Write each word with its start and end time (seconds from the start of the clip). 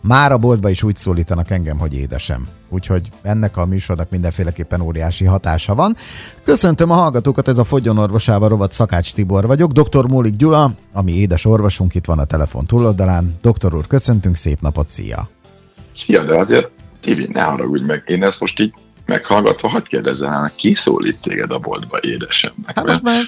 Már 0.00 0.32
a 0.32 0.38
boltba 0.38 0.68
is 0.68 0.82
úgy 0.82 0.96
szólítanak 0.96 1.50
engem, 1.50 1.78
hogy 1.78 1.94
édesem. 1.94 2.48
Úgyhogy 2.68 3.08
ennek 3.22 3.56
a 3.56 3.66
műsornak 3.66 4.10
mindenféleképpen 4.10 4.80
óriási 4.80 5.24
hatása 5.24 5.74
van. 5.74 5.96
Köszöntöm 6.44 6.90
a 6.90 6.94
hallgatókat, 6.94 7.48
ez 7.48 7.58
a 7.58 7.64
Fogyonorvosába 7.64 8.48
rovat 8.48 8.72
Szakács 8.72 9.14
Tibor 9.14 9.46
vagyok. 9.46 9.72
Dr. 9.72 10.08
Mólik 10.08 10.36
Gyula, 10.36 10.70
ami 10.92 11.12
édes 11.12 11.44
orvosunk, 11.44 11.94
itt 11.94 12.04
van 12.04 12.18
a 12.18 12.24
telefon 12.24 12.66
túloldalán. 12.66 13.36
Doktor 13.42 13.74
úr, 13.74 13.86
köszöntünk, 13.86 14.36
szép 14.36 14.60
napot, 14.60 14.88
szia! 14.88 15.28
Szia, 15.92 16.24
de 16.24 16.38
azért 16.38 16.70
Tibi, 17.00 17.28
ne 17.32 17.42
haragudj 17.42 17.84
meg, 17.84 18.02
én 18.06 18.24
ezt 18.24 18.40
most 18.40 18.60
így 18.60 18.74
meghallgatva, 19.06 19.68
hagyd 19.68 19.86
kérdezzem, 19.86 20.30
ki 20.56 20.74
szólít 20.74 21.20
téged 21.22 21.50
a 21.50 21.58
boltba 21.58 21.98
édesemnek? 22.00 22.76
Hát 22.76 22.86
most 22.86 23.02
már 23.02 23.24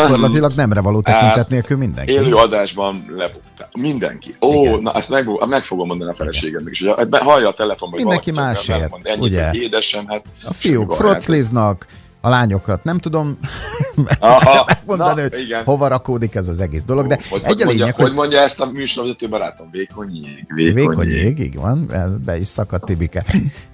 gyakorlatilag 0.00 0.52
nemre 0.54 0.80
való 0.80 1.00
tekintet 1.00 1.48
nélkül 1.48 1.76
mindenki. 1.76 2.12
Élő 2.12 2.34
adásban 2.34 3.04
lebuktál. 3.16 3.51
Mindenki. 3.72 4.36
Ó, 4.40 4.64
Igen. 4.64 4.82
na 4.82 4.92
ezt 4.92 5.08
meg, 5.08 5.26
meg 5.48 5.62
fogom 5.62 5.86
mondani 5.86 6.10
a 6.10 6.14
feleségemnek 6.14 6.72
is, 6.72 6.80
hogy 6.80 7.08
hallja 7.10 7.48
a 7.48 7.54
telefonban, 7.54 8.00
Mindenki 8.00 8.30
másért, 8.30 8.90
mond, 8.90 9.22
ugye? 9.22 9.50
Édesem, 9.52 10.06
hát... 10.06 10.24
A 10.44 10.52
fiúk 10.52 10.92
frocliznak, 10.92 11.86
a 12.24 12.28
lányokat 12.28 12.84
nem 12.84 12.98
tudom 12.98 13.38
Aha, 14.18 14.64
megmondani, 14.66 15.22
na, 15.22 15.28
hogy 15.30 15.40
igen. 15.40 15.64
hova 15.64 15.88
rakódik 15.88 16.34
ez 16.34 16.48
az 16.48 16.60
egész 16.60 16.84
dolog, 16.84 17.06
de 17.06 17.18
hogy, 17.28 17.40
egy 17.42 17.46
hogy, 17.46 17.56
mondja, 17.56 17.66
lényeg, 17.66 17.94
hogy... 17.94 18.04
hogy 18.04 18.14
mondja 18.14 18.40
ezt 18.40 18.60
a 18.60 18.66
műsorvezető 18.66 19.28
barátom, 19.28 19.68
vékony 19.70 20.10
jég. 20.14 20.46
Vékony, 20.54 20.74
vékony 20.74 21.08
jég, 21.08 21.38
így 21.38 21.54
van, 21.54 21.90
be 22.24 22.38
is 22.38 22.46
szakadt 22.46 22.84
Tibike. 22.84 23.24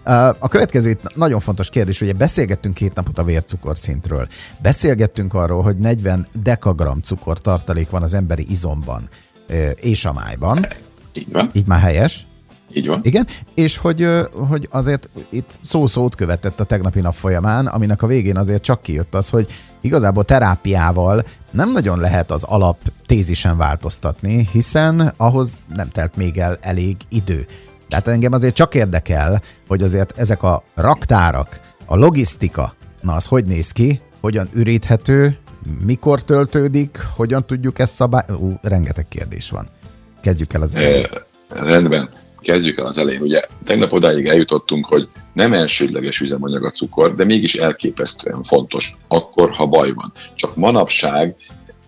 A 0.38 0.48
következő 0.48 0.88
itt 0.88 1.14
nagyon 1.14 1.40
fontos 1.40 1.68
kérdés, 1.68 2.00
ugye 2.00 2.12
beszélgettünk 2.12 2.74
két 2.74 2.94
napot 2.94 3.18
a 3.18 3.24
vércukorszintről, 3.24 4.26
beszélgettünk 4.62 5.34
arról, 5.34 5.62
hogy 5.62 5.76
40 5.76 6.28
dekagram 6.42 7.00
cukor 7.00 7.38
tartalék 7.38 7.90
van 7.90 8.02
az 8.02 8.14
emberi 8.14 8.46
izomban 8.50 9.08
és 9.74 10.04
a 10.04 10.12
májban. 10.12 10.66
Így 11.12 11.32
van. 11.32 11.50
Így 11.52 11.66
már 11.66 11.80
helyes? 11.80 12.26
Így 12.72 12.86
van. 12.86 13.00
Igen, 13.02 13.26
és 13.54 13.76
hogy, 13.76 14.08
hogy 14.48 14.68
azért 14.70 15.08
itt 15.30 15.58
szó-szót 15.62 16.14
követett 16.14 16.60
a 16.60 16.64
tegnapi 16.64 17.00
nap 17.00 17.14
folyamán, 17.14 17.66
aminek 17.66 18.02
a 18.02 18.06
végén 18.06 18.36
azért 18.36 18.62
csak 18.62 18.82
kijött 18.82 19.14
az, 19.14 19.28
hogy 19.28 19.46
igazából 19.80 20.24
terápiával 20.24 21.22
nem 21.50 21.72
nagyon 21.72 21.98
lehet 21.98 22.30
az 22.30 22.44
alap 22.44 22.78
tézisen 23.06 23.56
változtatni, 23.56 24.48
hiszen 24.52 25.12
ahhoz 25.16 25.56
nem 25.74 25.88
telt 25.88 26.16
még 26.16 26.38
el 26.38 26.56
elég 26.60 26.96
idő. 27.08 27.46
Tehát 27.88 28.08
engem 28.08 28.32
azért 28.32 28.54
csak 28.54 28.74
érdekel, 28.74 29.40
hogy 29.68 29.82
azért 29.82 30.18
ezek 30.18 30.42
a 30.42 30.62
raktárak, 30.74 31.60
a 31.86 31.96
logisztika, 31.96 32.74
na 33.00 33.14
az 33.14 33.26
hogy 33.26 33.44
néz 33.44 33.72
ki, 33.72 34.00
hogyan 34.20 34.48
üríthető, 34.52 35.38
mikor 35.84 36.22
töltődik, 36.22 36.98
hogyan 37.16 37.46
tudjuk 37.46 37.78
ezt 37.78 37.94
szabály... 37.94 38.24
Ú, 38.38 38.52
rengeteg 38.62 39.08
kérdés 39.08 39.50
van. 39.50 39.66
Kezdjük 40.20 40.52
el 40.52 40.62
az 40.62 40.74
elején. 40.74 41.06
Rendben 41.48 42.10
kezdjük 42.40 42.78
el 42.78 42.86
az 42.86 42.98
elején. 42.98 43.20
Ugye 43.20 43.40
tegnap 43.64 43.92
odáig 43.92 44.26
eljutottunk, 44.26 44.86
hogy 44.86 45.08
nem 45.32 45.52
elsődleges 45.52 46.20
üzemanyag 46.20 46.64
a 46.64 46.70
cukor, 46.70 47.14
de 47.14 47.24
mégis 47.24 47.54
elképesztően 47.54 48.42
fontos, 48.42 48.96
akkor, 49.08 49.50
ha 49.50 49.66
baj 49.66 49.92
van. 49.92 50.12
Csak 50.34 50.56
manapság 50.56 51.36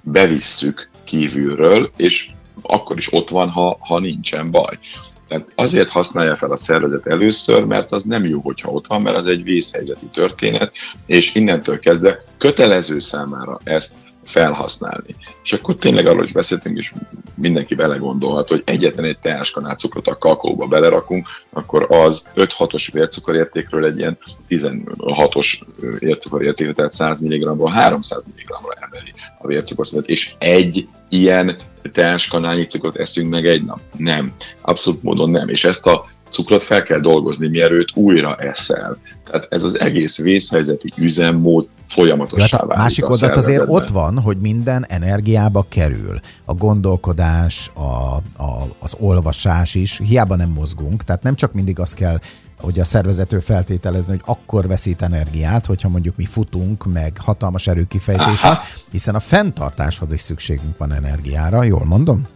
bevisszük 0.03 0.91
kívülről, 1.05 1.91
és 1.97 2.31
akkor 2.63 2.97
is 2.97 3.13
ott 3.13 3.29
van, 3.29 3.49
ha, 3.49 3.77
ha 3.81 3.99
nincsen 3.99 4.51
baj. 4.51 4.79
Tehát 5.31 5.47
azért 5.55 5.89
használja 5.89 6.37
fel 6.37 6.51
a 6.51 6.57
szervezet 6.57 7.07
először, 7.07 7.65
mert 7.65 7.93
az 7.93 8.03
nem 8.03 8.27
jó, 8.27 8.41
hogyha 8.41 8.71
ott 8.71 8.87
van, 8.87 9.03
mert 9.03 9.17
az 9.17 9.27
egy 9.27 9.43
vészhelyzeti 9.43 10.07
történet, 10.07 10.73
és 11.07 11.35
innentől 11.35 11.79
kezdve 11.79 12.23
kötelező 12.39 12.99
számára 12.99 13.61
ezt 13.65 13.95
felhasználni. 14.25 15.17
És 15.43 15.53
akkor 15.53 15.77
tényleg 15.77 16.07
arról 16.07 16.25
is 16.25 16.33
beszéltünk, 16.33 16.79
és 16.79 16.93
mindenki 17.35 17.75
belegondolhat, 17.75 18.49
hogy 18.49 18.63
egyetlen 18.65 19.05
egy 19.05 19.19
teáskanál 19.19 19.77
cukrot 19.77 20.07
a 20.07 20.19
kakaóba 20.19 20.67
belerakunk, 20.67 21.29
akkor 21.51 21.87
az 21.89 22.27
5-6-os 22.35 22.89
vércukorértékről 22.93 23.85
egy 23.85 23.99
ilyen 23.99 24.19
16-os 24.49 25.61
ércukorértékre, 25.99 26.73
tehát 26.73 26.93
100 26.93 27.21
mg-ból 27.21 27.71
300 27.71 28.27
mg-ra 28.37 28.59
emeli 28.81 29.13
a 29.39 29.47
vércukorszintet, 29.47 30.09
és 30.09 30.35
egy 30.39 30.89
ilyen 31.09 31.57
teáskanálnyi 31.91 32.67
cukrot 32.67 32.97
eszünk 32.97 33.31
meg 33.31 33.47
egy 33.47 33.65
nap. 33.65 33.81
Nem. 33.97 34.33
Abszolút 34.61 35.03
módon 35.03 35.31
nem. 35.31 35.49
És 35.49 35.65
ezt 35.65 35.87
a 35.87 36.05
cukrot 36.31 36.63
fel 36.63 36.83
kell 36.83 37.01
dolgozni, 37.01 37.49
mielőtt 37.49 37.89
újra 37.95 38.37
eszel. 38.37 38.97
Tehát 39.25 39.47
ez 39.51 39.63
az 39.63 39.81
egész 39.81 40.19
vészhelyzeti 40.19 40.93
üzemmód 40.97 41.69
folyamatosan 41.89 42.49
hát 42.51 42.61
a 42.61 42.77
másik 42.77 43.11
oldalt 43.11 43.37
azért 43.37 43.65
ott 43.67 43.89
van, 43.89 44.19
hogy 44.19 44.37
minden 44.37 44.85
energiába 44.89 45.67
kerül. 45.69 46.21
A 46.45 46.55
gondolkodás, 46.55 47.71
a, 47.75 48.15
a, 48.43 48.67
az 48.79 48.95
olvasás 48.99 49.75
is, 49.75 50.01
hiába 50.05 50.37
nem 50.37 50.49
mozgunk, 50.49 51.05
tehát 51.05 51.23
nem 51.23 51.35
csak 51.35 51.53
mindig 51.53 51.79
azt 51.79 51.95
kell 51.95 52.19
hogy 52.61 52.81
a 52.81 52.85
szervezető 52.85 53.39
feltételezni, 53.39 54.11
hogy 54.11 54.23
akkor 54.25 54.67
veszít 54.67 55.03
energiát, 55.03 55.67
hogyha 55.67 55.89
mondjuk 55.89 56.17
mi 56.17 56.25
futunk, 56.25 56.85
meg 56.93 57.13
hatalmas 57.19 57.67
erőkifejtés 57.67 58.41
van, 58.41 58.59
hiszen 58.91 59.15
a 59.15 59.21
fenntartáshoz 59.21 60.13
is 60.13 60.21
szükségünk 60.21 60.77
van 60.79 60.93
energiára, 60.93 61.63
jól 61.63 61.85
mondom? 61.85 62.27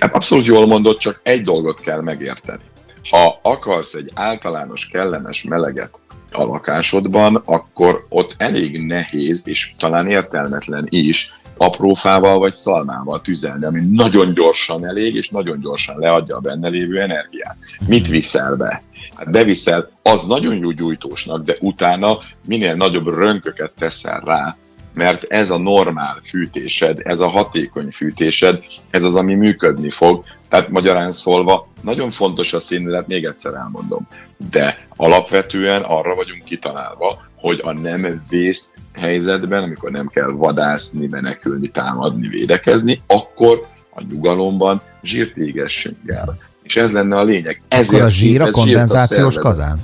Abszolút 0.00 0.46
jól 0.46 0.66
mondod, 0.66 0.96
csak 0.96 1.20
egy 1.22 1.42
dolgot 1.42 1.80
kell 1.80 2.00
megérteni. 2.00 2.62
Ha 3.10 3.38
akarsz 3.42 3.94
egy 3.94 4.10
általános 4.14 4.86
kellemes 4.86 5.42
meleget 5.42 6.00
a 6.30 6.42
lakásodban, 6.42 7.42
akkor 7.44 8.06
ott 8.08 8.34
elég 8.36 8.86
nehéz, 8.86 9.42
és 9.44 9.70
talán 9.78 10.06
értelmetlen 10.06 10.86
is 10.88 11.40
aprófával 11.56 12.38
vagy 12.38 12.52
szalmával 12.52 13.20
tüzelni, 13.20 13.64
ami 13.64 13.80
nagyon 13.90 14.32
gyorsan 14.32 14.86
elég, 14.86 15.14
és 15.14 15.28
nagyon 15.28 15.60
gyorsan 15.60 15.98
leadja 15.98 16.36
a 16.36 16.40
benne 16.40 16.68
lévő 16.68 17.00
energiát. 17.00 17.56
Mit 17.86 18.08
viszel 18.08 18.56
be? 18.56 18.82
Hát 19.20 19.30
beviszel 19.30 19.90
az 20.02 20.26
nagyon 20.26 20.56
jó 20.56 20.70
gyújtósnak, 20.70 21.44
de 21.44 21.56
utána 21.60 22.18
minél 22.46 22.74
nagyobb 22.74 23.06
rönköket 23.06 23.72
teszel 23.78 24.20
rá, 24.24 24.56
mert 24.94 25.24
ez 25.24 25.50
a 25.50 25.58
normál 25.58 26.18
fűtésed, 26.22 27.00
ez 27.04 27.20
a 27.20 27.28
hatékony 27.28 27.90
fűtésed, 27.90 28.64
ez 28.90 29.02
az, 29.02 29.14
ami 29.14 29.34
működni 29.34 29.90
fog. 29.90 30.24
Tehát 30.48 30.68
magyarán 30.68 31.10
szólva, 31.10 31.68
nagyon 31.82 32.10
fontos 32.10 32.52
a 32.52 32.58
színlet, 32.58 33.06
még 33.06 33.24
egyszer 33.24 33.54
elmondom, 33.54 34.08
de 34.50 34.86
alapvetően 34.96 35.82
arra 35.82 36.14
vagyunk 36.14 36.44
kitalálva, 36.44 37.22
hogy 37.36 37.60
a 37.62 37.72
nem 37.72 38.20
vész 38.28 38.74
helyzetben, 38.92 39.62
amikor 39.62 39.90
nem 39.90 40.06
kell 40.06 40.30
vadászni, 40.30 41.06
menekülni, 41.06 41.68
támadni, 41.68 42.28
védekezni, 42.28 43.02
akkor 43.06 43.66
a 43.90 44.02
nyugalomban 44.02 44.82
zsírt 45.02 45.36
égessünk 45.36 45.98
el. 46.06 46.38
És 46.70 46.76
ez 46.76 46.92
lenne 46.92 47.16
a 47.16 47.24
lényeg. 47.24 47.62
Ezért 47.68 47.92
akkor 47.92 48.02
a 48.02 48.10
zsír 48.10 48.40
a 48.40 48.50
kondenzációs 48.50 49.38
kazán? 49.38 49.80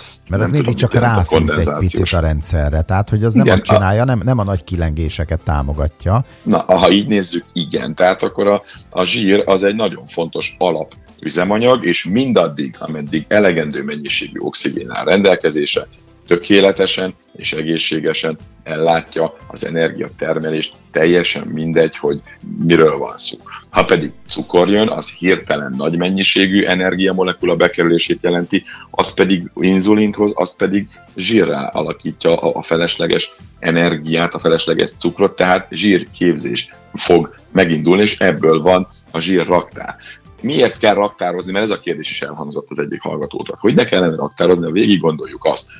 azt 0.00 0.28
Mert 0.30 0.42
ez 0.42 0.50
mindig 0.50 0.74
csak 0.74 0.94
ráfűt 0.94 1.58
egy 1.58 1.70
picit 1.78 2.12
a 2.12 2.20
rendszerre, 2.20 2.82
tehát 2.82 3.10
hogy 3.10 3.24
az 3.24 3.34
igen, 3.34 3.46
nem 3.46 3.54
azt 3.54 3.62
csinálja, 3.62 4.02
a... 4.02 4.04
nem, 4.04 4.20
nem 4.24 4.38
a 4.38 4.44
nagy 4.44 4.64
kilengéseket 4.64 5.40
támogatja. 5.44 6.24
Na, 6.42 6.58
ha 6.58 6.90
így 6.90 7.08
nézzük, 7.08 7.44
igen. 7.52 7.94
Tehát 7.94 8.22
akkor 8.22 8.46
a, 8.46 8.62
a 8.90 9.04
zsír 9.04 9.42
az 9.46 9.62
egy 9.62 9.74
nagyon 9.74 10.06
fontos 10.06 10.56
alap 10.58 10.94
üzemanyag, 11.20 11.86
és 11.86 12.04
mindaddig, 12.04 12.76
ameddig 12.78 13.24
elegendő 13.28 13.82
mennyiségű 13.82 14.38
oxigén 14.38 14.90
áll 14.90 15.04
rendelkezése, 15.04 15.88
tökéletesen 16.30 17.14
és 17.36 17.52
egészségesen 17.52 18.38
ellátja 18.62 19.36
az 19.46 19.64
energiatermelést, 19.64 20.74
teljesen 20.90 21.46
mindegy, 21.46 21.96
hogy 21.96 22.20
miről 22.64 22.96
van 22.98 23.16
szó. 23.16 23.38
Ha 23.70 23.84
pedig 23.84 24.12
cukor 24.28 24.68
jön, 24.68 24.88
az 24.88 25.10
hirtelen 25.10 25.74
nagy 25.76 25.96
mennyiségű 25.96 26.64
energiamolekula 26.64 27.56
bekerülését 27.56 28.22
jelenti, 28.22 28.62
az 28.90 29.14
pedig 29.14 29.50
inzulint 29.54 30.14
hoz, 30.14 30.32
az 30.34 30.56
pedig 30.56 30.88
zsírrá 31.16 31.66
alakítja 31.66 32.34
a 32.34 32.62
felesleges 32.62 33.34
energiát, 33.58 34.34
a 34.34 34.38
felesleges 34.38 34.90
cukrot, 34.98 35.36
tehát 35.36 35.66
zsírképzés 35.70 36.72
fog 36.94 37.34
megindulni, 37.52 38.02
és 38.02 38.18
ebből 38.18 38.60
van 38.60 38.88
a 39.10 39.20
zsírraktár 39.20 39.96
miért 40.42 40.78
kell 40.78 40.94
raktározni, 40.94 41.52
mert 41.52 41.64
ez 41.64 41.70
a 41.70 41.80
kérdés 41.80 42.10
is 42.10 42.22
elhangzott 42.22 42.70
az 42.70 42.78
egyik 42.78 43.00
hallgatótól, 43.00 43.56
hogy 43.60 43.74
ne 43.74 43.84
kellene 43.84 44.16
raktározni, 44.16 44.64
ha 44.64 44.70
végig 44.70 45.00
gondoljuk 45.00 45.44
azt, 45.44 45.70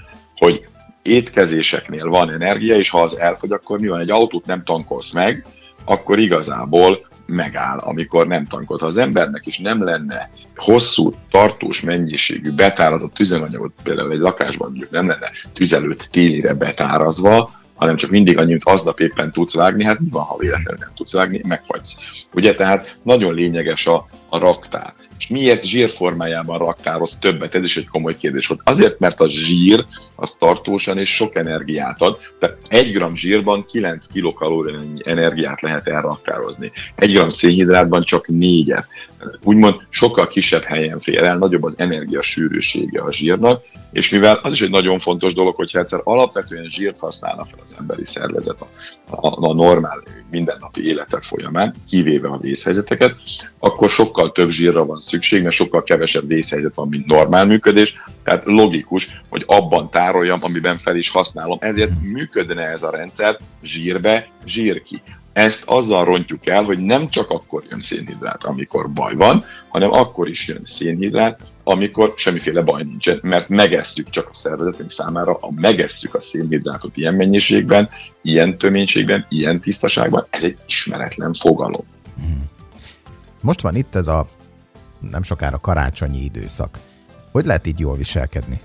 hogy 0.41 0.67
étkezéseknél 1.03 2.09
van 2.09 2.31
energia, 2.31 2.77
és 2.77 2.91
ha 2.91 3.03
az 3.03 3.19
elfogy, 3.19 3.53
akkor 3.53 3.79
mi 3.79 3.89
van? 3.89 4.01
Egy 4.01 4.11
autót 4.11 4.47
nem 4.47 4.65
tankolsz 4.65 5.13
meg, 5.13 5.47
akkor 5.85 6.19
igazából 6.19 7.07
megáll, 7.27 7.79
amikor 7.79 8.27
nem 8.27 8.47
tankolt. 8.47 8.81
Ha 8.81 8.87
az 8.87 8.97
embernek 8.97 9.47
is 9.47 9.59
nem 9.59 9.85
lenne 9.85 10.31
hosszú, 10.57 11.15
tartós 11.31 11.81
mennyiségű 11.81 12.53
betárazott 12.53 13.15
tüzelanyagot, 13.15 13.73
például 13.83 14.13
egy 14.13 14.19
lakásban 14.19 14.69
mondjuk 14.69 14.91
nem 14.91 15.09
lenne 15.09 15.31
tüzelőt 15.53 16.11
télire 16.11 16.55
betárazva, 16.55 17.51
hanem 17.75 17.97
csak 17.97 18.11
mindig 18.11 18.39
annyit 18.39 18.65
aznap 18.65 19.01
éppen 19.01 19.33
tudsz 19.33 19.55
vágni, 19.55 19.85
hát 19.85 20.01
mi 20.01 20.09
van, 20.11 20.23
ha 20.23 20.37
véletlenül 20.37 20.79
nem 20.81 20.93
tudsz 20.95 21.13
vágni, 21.13 21.41
megfagysz. 21.45 21.97
Ugye, 22.33 22.55
tehát 22.55 22.99
nagyon 23.03 23.35
lényeges 23.35 23.87
a, 23.87 24.09
a 24.31 24.39
raktár. 24.39 24.95
És 25.19 25.27
miért 25.27 25.65
zsír 25.65 25.91
formájában 25.91 26.59
raktároz 26.59 27.19
többet? 27.19 27.55
Ez 27.55 27.63
is 27.63 27.77
egy 27.77 27.89
komoly 27.89 28.17
kérdés 28.17 28.47
volt. 28.47 28.61
Azért, 28.65 28.99
mert 28.99 29.21
a 29.21 29.29
zsír 29.29 29.85
az 30.17 30.37
tartósan 30.39 30.99
és 30.99 31.15
sok 31.15 31.35
energiát 31.35 32.01
ad. 32.01 32.19
Tehát 32.39 32.57
egy 32.69 32.93
gram 32.93 33.17
zsírban 33.17 33.65
9 33.65 34.07
kilokalóriányi 34.07 35.01
energiát 35.05 35.61
lehet 35.61 35.89
elraktározni. 35.89 36.73
Egy 36.95 37.13
gram 37.13 37.29
szénhidrátban 37.29 38.01
csak 38.01 38.29
négyet. 38.29 38.87
Úgymond 39.43 39.75
sokkal 39.89 40.27
kisebb 40.27 40.63
helyen 40.63 40.99
fér 40.99 41.23
el, 41.23 41.39
nagyobb 41.39 41.63
az 41.63 41.79
energia 41.79 42.23
sűrűsége 42.23 43.03
a 43.03 43.13
zsírnak, 43.13 43.63
és 43.93 44.11
mivel 44.11 44.41
az 44.43 44.53
is 44.53 44.61
egy 44.61 44.71
nagyon 44.71 44.99
fontos 44.99 45.35
dolog, 45.35 45.55
hogyha 45.55 45.79
egyszer 45.79 46.01
alapvetően 46.05 46.69
zsírt 46.69 46.99
használna 46.99 47.45
fel 47.45 47.59
az 47.63 47.77
emberi 47.79 48.05
szervezet 48.05 48.61
a, 48.61 48.69
a, 49.27 49.49
a 49.49 49.55
normál 49.55 50.03
mindennapi 50.31 50.87
élete 50.87 51.21
folyamán, 51.21 51.75
kivéve 51.89 52.29
a 52.29 52.39
vészhelyzeteket, 52.39 53.17
akkor 53.59 53.91
sokkal 53.91 54.33
több 54.33 54.51
zsírra 54.51 54.87
van 54.87 54.99
szükség, 54.99 55.43
mert 55.43 55.55
sokkal 55.55 55.83
kevesebb 55.83 56.27
vészhelyzet 56.27 56.75
van, 56.75 56.89
mint 56.89 57.07
normál 57.07 57.45
működés. 57.45 57.95
Tehát 58.25 58.45
logikus, 58.45 59.09
hogy 59.29 59.45
abban 59.47 59.91
tároljam, 59.91 60.39
amiben 60.43 60.79
fel 60.79 60.97
is 60.97 61.11
használom. 61.11 61.59
Ezért 61.61 61.93
működne 62.03 62.63
ez 62.63 62.83
a 62.83 62.91
rendszer 62.91 63.39
zsírbe, 63.63 64.29
zsír 64.45 64.83
ki. 64.83 65.03
Ezt 65.33 65.63
azzal 65.67 66.05
rontjuk 66.05 66.47
el, 66.47 66.63
hogy 66.63 66.79
nem 66.79 67.09
csak 67.09 67.31
akkor 67.31 67.63
jön 67.71 67.81
szénhidrát, 67.81 68.45
amikor 68.45 68.91
baj 68.91 69.15
van, 69.15 69.45
hanem 69.69 69.93
akkor 69.93 70.29
is 70.29 70.49
jön 70.49 70.63
szénhidrát, 70.65 71.41
amikor 71.65 72.13
semmiféle 72.17 72.63
baj 72.63 72.83
nincsen, 72.83 73.19
mert 73.23 73.49
megesszük 73.49 74.11
csak 74.11 74.29
a 74.29 74.35
szervezetünk 74.35 74.91
számára, 74.91 75.33
a 75.33 75.51
megesszük 75.55 76.15
a 76.15 76.21
szénhidrátot 76.21 76.97
ilyen 76.97 77.15
mennyiségben, 77.15 77.89
ilyen 78.23 78.59
töménységben, 78.59 79.27
ilyen 79.29 79.61
tisztaságban, 79.61 80.27
ez 80.31 80.45
egy 80.45 80.59
ismeretlen 80.67 81.33
fogalom. 81.35 81.85
Most 83.41 83.61
van 83.61 83.77
itt 83.77 83.95
ez 83.95 84.09
a 84.09 84.29
nem 85.11 85.23
sokára 85.23 85.59
karácsonyi 85.59 86.25
időszak. 86.25 86.79
Hogy 87.33 87.47
lehet 87.47 87.67
így 87.67 87.79
jól 87.79 87.97
viselkedni? 87.97 88.61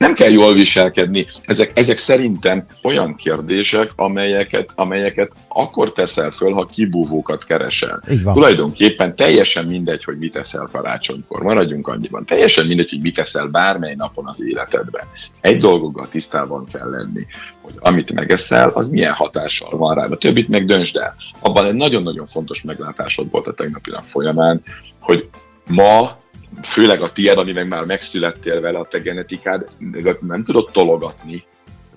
Nem 0.00 0.14
kell 0.14 0.30
jól 0.30 0.54
viselkedni. 0.54 1.26
Ezek, 1.44 1.70
ezek 1.74 1.96
szerintem 1.96 2.64
olyan 2.82 3.16
kérdések, 3.16 3.92
amelyeket, 3.96 4.72
amelyeket 4.74 5.34
akkor 5.48 5.92
teszel 5.92 6.30
föl, 6.30 6.52
ha 6.52 6.66
kibúvókat 6.66 7.44
keresel. 7.44 8.02
Így 8.10 8.22
van. 8.22 8.34
Tulajdonképpen 8.34 9.16
teljesen 9.16 9.66
mindegy, 9.66 10.04
hogy 10.04 10.18
mit 10.18 10.32
teszel 10.32 10.68
karácsonykor. 10.72 11.42
Maradjunk 11.42 11.88
annyiban. 11.88 12.24
Teljesen 12.24 12.66
mindegy, 12.66 12.90
hogy 12.90 13.00
mit 13.00 13.14
teszel 13.14 13.46
bármely 13.46 13.94
napon 13.94 14.26
az 14.26 14.44
életedben. 14.44 15.04
Egy 15.40 15.58
dolgokkal 15.58 16.08
tisztában 16.08 16.66
kell 16.72 16.90
lenni, 16.90 17.26
hogy 17.60 17.74
amit 17.78 18.12
megeszel, 18.12 18.68
az 18.68 18.88
milyen 18.88 19.12
hatással 19.12 19.76
van 19.76 19.94
rá. 19.94 20.06
A 20.06 20.16
többit 20.16 20.48
meg 20.48 20.64
döntsd 20.64 20.96
el. 20.96 21.14
Abban 21.40 21.66
egy 21.66 21.74
nagyon-nagyon 21.74 22.26
fontos 22.26 22.62
meglátásod 22.62 23.30
volt 23.30 23.46
a 23.46 23.52
tegnapi 23.52 23.90
nap 23.90 24.04
folyamán, 24.04 24.62
hogy 25.00 25.28
ma 25.66 26.19
főleg 26.62 27.02
a 27.02 27.12
tiéd, 27.12 27.38
ami 27.38 27.52
meg 27.52 27.68
már 27.68 27.84
megszülettél 27.84 28.60
vele, 28.60 28.78
a 28.78 28.86
te 28.86 28.98
genetikád, 28.98 29.66
nem 30.20 30.44
tudod 30.44 30.70
tologatni, 30.72 31.44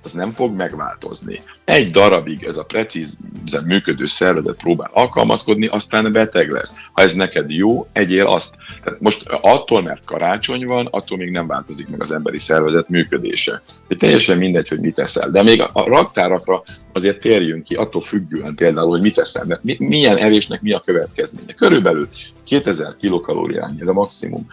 az 0.04 0.12
nem 0.12 0.32
fog 0.32 0.56
megváltozni. 0.56 1.42
Egy 1.66 1.92
darabig 1.92 2.44
ez 2.44 2.58
a 2.58 2.64
precízen 2.64 3.64
működő 3.66 4.06
szervezet 4.06 4.56
próbál 4.56 4.90
alkalmazkodni, 4.94 5.68
aztán 5.68 6.12
beteg 6.12 6.50
lesz. 6.50 6.76
Ha 6.94 7.02
ez 7.02 7.14
neked 7.14 7.50
jó, 7.50 7.88
egyél 7.92 8.26
azt. 8.26 8.56
Tehát 8.84 9.02
most 9.02 9.24
attól, 9.28 9.82
mert 9.82 10.06
karácsony 10.06 10.66
van, 10.66 10.88
attól 10.92 11.18
még 11.18 11.30
nem 11.30 11.48
változik 11.48 11.88
meg 11.88 12.02
az 12.02 12.12
emberi 12.12 12.40
szervezet 12.40 12.90
működése. 12.90 13.62
De 13.88 13.96
teljesen 13.96 14.38
mindegy, 14.38 14.68
hogy 14.68 14.80
mit 14.80 14.96
teszel. 14.96 15.30
De 15.30 15.44
még 15.44 15.62
a 15.62 15.84
raktárakra 15.88 16.64
azért 16.94 17.20
térjünk 17.20 17.64
ki, 17.64 17.76
attól 17.76 18.02
függően 18.02 18.56
például, 18.56 18.90
hogy 18.90 19.02
mit 19.02 19.16
teszel, 19.16 19.46
mert 19.46 19.64
milyen 19.80 20.18
evésnek 20.18 20.62
mi 20.62 20.72
a 20.72 20.82
következménye. 20.86 21.54
Körülbelül 21.54 22.10
2000 22.44 22.96
kilokalóriányi, 22.96 23.82
ez 23.82 23.88
a 23.88 23.94
maximum 23.94 24.48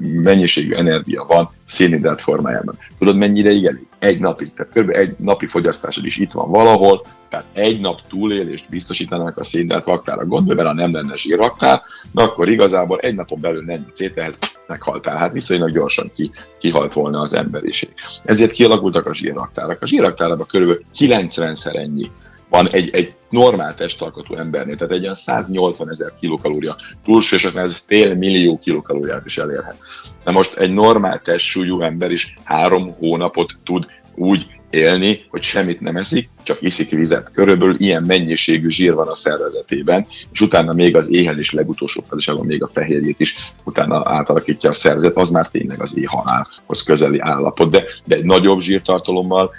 mennyiségű 0.00 0.74
energia 0.74 1.24
van 1.28 1.50
szénhidrát 1.64 2.20
formájában. 2.20 2.78
Tudod, 2.98 3.16
mennyi 3.16 3.38
ideig 3.38 3.64
elég? 3.64 3.86
Egy 3.98 4.18
napig. 4.18 4.52
Tehát 4.52 4.72
kb. 4.72 4.90
egy 4.90 5.14
napi 5.18 5.46
fogyasztásod 5.46 6.04
is 6.04 6.16
itt 6.16 6.32
van 6.32 6.50
valahol, 6.50 7.04
tehát 7.28 7.46
egy 7.52 7.80
nap 7.80 8.00
túlélést 8.08 8.68
biztosítanak 8.68 9.38
a 9.38 9.44
szénhidrát 9.44 9.86
raktára. 9.86 10.26
Gondolj 10.26 10.56
bele, 10.56 10.68
ha 10.68 10.74
nem 10.74 10.92
lenne 10.92 11.16
zsírraktár, 11.16 11.82
de 12.12 12.22
akkor 12.22 12.48
igazából 12.48 12.98
egy 12.98 13.14
napon 13.14 13.40
belül 13.40 13.64
nem 13.64 13.86
ehhez 14.14 14.38
meghaltál. 14.66 15.16
Hát 15.16 15.32
viszonylag 15.32 15.72
gyorsan 15.72 16.10
ki, 16.14 16.30
kihalt 16.58 16.92
volna 16.92 17.20
az 17.20 17.34
emberiség. 17.34 17.88
Ezért 18.24 18.52
kialakultak 18.52 19.06
a 19.06 19.14
zsírraktárak. 19.14 19.82
A 19.82 19.86
zsírraktárában 19.86 20.46
kb. 20.46 20.80
90-szer 20.98 21.74
ennyi 21.86 22.10
van 22.48 22.68
egy, 22.70 22.90
egy 22.94 23.12
normál 23.30 23.74
testalkatú 23.74 24.34
embernél, 24.34 24.76
tehát 24.76 24.92
egy 24.92 25.02
olyan 25.02 25.14
180 25.14 25.90
ezer 25.90 26.12
kilokalória, 26.20 26.76
túlsúlyosaknál 27.04 27.64
ez 27.64 27.82
fél 27.86 28.14
millió 28.14 28.58
kilokalóriát 28.58 29.24
is 29.24 29.38
elérhet. 29.38 29.76
Na 30.24 30.32
most 30.32 30.54
egy 30.54 30.72
normál 30.72 31.20
testsúlyú 31.20 31.82
ember 31.82 32.10
is 32.10 32.36
három 32.44 32.94
hónapot 32.98 33.52
tud 33.64 33.86
úgy 34.14 34.46
élni, 34.70 35.24
hogy 35.30 35.42
semmit 35.42 35.80
nem 35.80 35.96
eszik, 35.96 36.28
csak 36.42 36.62
iszik 36.62 36.90
vizet. 36.90 37.32
Körülbelül 37.32 37.74
ilyen 37.78 38.02
mennyiségű 38.02 38.68
zsír 38.68 38.94
van 38.94 39.08
a 39.08 39.14
szervezetében, 39.14 40.06
és 40.32 40.40
utána 40.40 40.72
még 40.72 40.96
az 40.96 41.10
éhez 41.10 41.38
is 41.38 41.52
legutolsó 41.52 42.04
fázisában 42.08 42.46
még 42.46 42.62
a 42.62 42.66
fehérjét 42.66 43.20
is 43.20 43.52
utána 43.64 44.02
átalakítja 44.04 44.70
a 44.70 44.72
szervezet, 44.72 45.16
az 45.16 45.30
már 45.30 45.48
tényleg 45.48 45.80
az 45.80 45.96
éhhalálhoz 45.96 46.82
közeli 46.84 47.18
állapot. 47.20 47.70
De, 47.70 47.84
de 48.04 48.16
egy 48.16 48.24
nagyobb 48.24 48.60
zsírtartalommal 48.60 49.50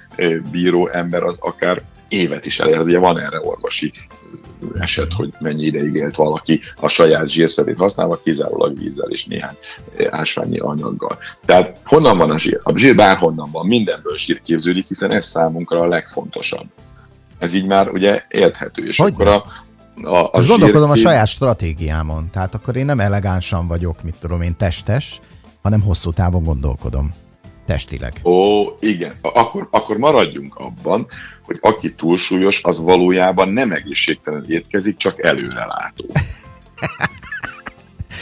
bíró 0.52 0.88
ember 0.88 1.24
az 1.24 1.38
akár 1.42 1.82
évet 2.10 2.46
is 2.46 2.60
elérhet. 2.60 2.86
Ugye 2.86 3.00
van 3.00 3.20
erre 3.20 3.42
orvosi 3.42 3.92
eset, 4.74 5.14
hogy 5.14 5.34
mennyi 5.40 5.66
ideig 5.66 5.96
élt 5.96 6.16
valaki 6.16 6.62
a 6.80 6.88
saját 6.88 7.30
zsírszerét 7.30 7.78
használva, 7.78 8.20
kizárólag 8.24 8.78
vízzel 8.78 9.10
és 9.10 9.26
néhány 9.26 9.58
ásványi 10.10 10.58
anyaggal. 10.58 11.18
Tehát 11.46 11.78
honnan 11.84 12.18
van 12.18 12.32
a 12.32 12.38
zsír? 12.38 12.60
A 12.64 12.78
zsír 12.78 12.96
bárhonnan 12.96 13.52
van, 13.52 13.66
mindenből 13.68 14.18
zsír 14.18 14.42
képződik, 14.42 14.88
hiszen 14.88 15.12
ez 15.12 15.26
számunkra 15.26 15.80
a 15.80 15.88
legfontosabb. 15.88 16.68
Ez 17.40 17.54
így 17.54 17.66
már 17.66 17.90
ugye 17.90 18.24
érthető. 18.30 18.88
És 18.88 18.98
hogy 18.98 19.14
akkor 19.14 19.28
a, 19.28 19.46
a, 20.04 20.24
a 20.24 20.30
Most 20.34 20.48
gondolkodom 20.48 20.90
a 20.90 20.96
saját 20.96 21.28
stratégiámon. 21.28 22.30
Tehát 22.32 22.56
akkor 22.56 22.76
én 22.76 22.86
nem 22.86 23.00
elegánsan 23.00 23.68
vagyok, 23.68 24.04
mit 24.04 24.16
tudom 24.20 24.42
én, 24.42 24.56
testes, 24.58 25.20
hanem 25.62 25.82
hosszú 25.82 26.12
távon 26.12 26.44
gondolkodom 26.44 27.14
testileg. 27.68 28.14
Ó, 28.24 28.66
igen. 28.80 29.16
Akkor, 29.22 29.68
akkor 29.72 29.98
maradjunk 29.98 30.56
abban, 30.56 31.08
hogy 31.42 31.58
aki 31.62 31.94
túlsúlyos, 31.94 32.64
az 32.64 32.80
valójában 32.80 33.50
nem 33.50 33.72
egészségtelen 33.72 34.46
étkezik, 34.48 34.98
csak 34.98 35.26
előrelátó. 35.26 36.06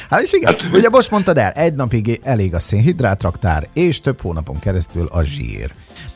Hát 0.09 0.21
és 0.21 0.33
igen, 0.33 0.53
hát, 0.53 0.73
ugye 0.73 0.89
most 0.89 1.11
mondtad 1.11 1.37
el, 1.37 1.51
egy 1.51 1.73
napig 1.73 2.19
elég 2.23 2.53
a 2.53 2.59
szénhidrátraktár, 2.59 3.67
és 3.73 4.01
több 4.01 4.21
hónapon 4.21 4.59
keresztül 4.59 5.07
a 5.11 5.23
zsír. 5.23 5.71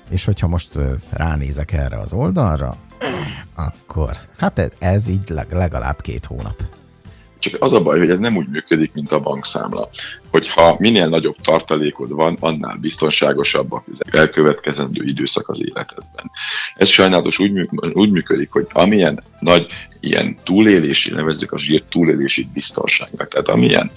És 0.09 0.25
hogyha 0.25 0.47
most 0.47 0.69
ránézek 1.11 1.73
erre 1.73 1.97
az 1.97 2.13
oldalra, 2.13 2.77
akkor 3.55 4.11
hát 4.37 4.75
ez 4.79 5.07
így 5.07 5.33
legalább 5.49 6.01
két 6.01 6.25
hónap. 6.25 6.61
Csak 7.39 7.61
az 7.61 7.73
a 7.73 7.81
baj, 7.81 7.99
hogy 7.99 8.09
ez 8.09 8.19
nem 8.19 8.35
úgy 8.35 8.47
működik, 8.47 8.93
mint 8.93 9.11
a 9.11 9.19
bankszámla 9.19 9.89
hogyha 10.31 10.75
minél 10.79 11.07
nagyobb 11.07 11.35
tartalékod 11.41 12.11
van, 12.11 12.37
annál 12.39 12.77
biztonságosabbak 12.81 13.83
az 13.91 14.01
elkövetkezendő 14.11 15.03
időszak 15.03 15.49
az 15.49 15.61
életedben. 15.65 16.31
Ez 16.75 16.89
sajnálatos 16.89 17.39
úgy, 17.39 17.69
úgy 17.93 18.11
működik, 18.11 18.51
hogy 18.51 18.67
amilyen 18.71 19.23
nagy 19.39 19.67
ilyen 19.99 20.37
túlélési, 20.43 21.11
nevezzük 21.11 21.51
a 21.51 21.57
zsír 21.57 21.83
túlélési 21.89 22.47
biztonságnak, 22.53 23.27
tehát 23.27 23.47
amilyen 23.47 23.91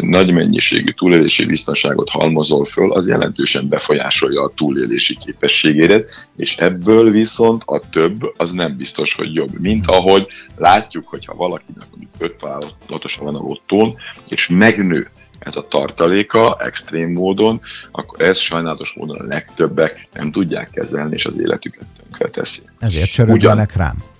nagy 0.00 0.32
mennyiségű 0.32 0.92
túlélési 0.92 1.46
biztonságot 1.46 2.10
halmozol 2.10 2.64
föl, 2.64 2.92
az 2.92 3.08
jelentősen 3.08 3.68
befolyásolja 3.68 4.42
a 4.42 4.52
túlélési 4.54 5.16
képességédet, 5.24 6.28
és 6.36 6.56
ebből 6.56 7.10
viszont 7.10 7.62
a 7.66 7.80
több 7.90 8.32
az 8.36 8.52
nem 8.52 8.76
biztos, 8.76 9.14
hogy 9.14 9.34
jobb. 9.34 9.60
Mint 9.60 9.86
ahogy 9.86 10.26
látjuk, 10.56 11.08
hogyha 11.08 11.34
valakinek 11.34 11.86
mondjuk 11.90 12.10
öt 12.18 12.40
vállalatosan 12.40 13.24
van 13.24 13.34
a 13.34 13.46
lottón, 13.46 13.96
és 14.28 14.48
megnő 14.48 15.08
ez 15.44 15.56
a 15.56 15.68
tartaléka 15.68 16.56
extrém 16.60 17.12
módon, 17.12 17.60
akkor 17.92 18.20
ez 18.20 18.38
sajnálatos 18.38 18.94
módon 18.96 19.16
a 19.16 19.24
legtöbbek 19.24 20.08
nem 20.12 20.30
tudják 20.30 20.70
kezelni, 20.70 21.14
és 21.14 21.26
az 21.26 21.38
életüket 21.38 21.84
tönkre 22.02 22.28
teszi. 22.28 22.62
Ezért 22.78 23.10
csörögjenek 23.10 23.70
Ugyan, 23.74 23.86
rám 23.86 24.12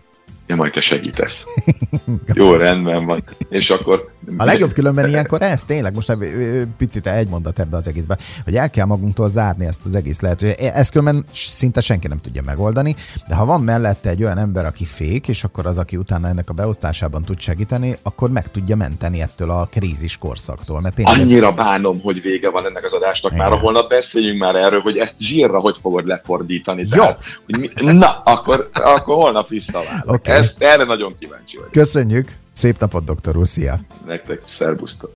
ja, 0.47 0.57
majd 0.57 0.73
te 0.73 0.81
segítesz. 0.81 1.45
Jó, 2.35 2.55
rendben 2.55 3.07
van. 3.07 3.19
És 3.49 3.71
akkor... 3.71 4.13
A 4.37 4.45
legjobb 4.45 4.73
különben 4.73 5.09
ilyenkor 5.09 5.43
ez 5.43 5.65
tényleg, 5.65 5.95
most 5.95 6.13
picit 6.77 7.07
egy 7.07 7.29
mondat 7.29 7.59
ebbe 7.59 7.77
az 7.77 7.89
egészbe, 7.89 8.19
hogy 8.45 8.57
el 8.57 8.71
kell 8.71 8.87
magunktól 8.87 9.29
zárni 9.29 9.67
ezt 9.67 9.81
az 9.85 9.95
egész 9.95 10.21
lehetőséget. 10.21 10.75
Ezt 10.75 10.91
különben 10.91 11.25
szinte 11.33 11.81
senki 11.81 12.09
nem 12.09 12.19
tudja 12.19 12.43
megoldani, 12.43 12.95
de 13.29 13.35
ha 13.35 13.45
van 13.45 13.61
mellette 13.61 14.09
egy 14.09 14.23
olyan 14.23 14.39
ember, 14.39 14.65
aki 14.65 14.85
fék, 14.85 15.29
és 15.29 15.45
akkor 15.45 15.67
az, 15.67 15.79
aki 15.79 15.97
utána 15.97 16.29
ennek 16.29 16.51
a 16.51 16.53
beosztásában 16.53 17.23
tud 17.23 17.39
segíteni, 17.39 17.97
akkor 18.03 18.31
meg 18.31 18.51
tudja 18.51 18.77
menteni 18.77 19.21
ettől 19.21 19.51
a 19.51 19.69
krízis 19.71 20.19
korszaktól. 20.19 20.81
Mert 20.81 21.01
Annyira 21.03 21.49
ez... 21.49 21.55
bánom, 21.55 22.01
hogy 22.01 22.23
vége 22.23 22.51
van 22.51 22.67
ennek 22.67 22.85
az 22.85 22.93
adásnak 22.93 23.33
Igen. 23.33 23.51
már, 23.51 23.59
holnap 23.59 23.89
beszéljünk 23.89 24.39
már 24.39 24.55
erről, 24.55 24.81
hogy 24.81 24.99
ezt 24.99 25.19
zsírra 25.19 25.59
hogy 25.59 25.79
fogod 25.81 26.07
lefordítani. 26.07 26.87
Jó. 26.91 27.03
Tehát, 27.03 27.23
hogy 27.45 27.59
mi... 27.59 27.93
Na, 27.93 28.23
akkor, 28.25 28.69
akkor 28.73 29.15
holnap 29.15 29.49
visszaválok. 29.49 30.15
Okay. 30.15 30.37
Ezt, 30.37 30.63
erre 30.63 30.85
nagyon 30.85 31.15
kíváncsi 31.19 31.57
vagyok. 31.57 31.73
Köszönjük! 31.73 32.43
Szép 32.55 32.79
napot, 32.79 33.05
doktor 33.05 33.37
úr! 33.37 33.49
Szia! 33.49 33.79
Nektek 34.07 34.41
szervusztok! 34.45 35.11